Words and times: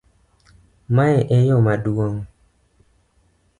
Mae 0.95 1.17
e 1.35 1.37
yoo 1.47 1.61
maduong'? 1.67 2.19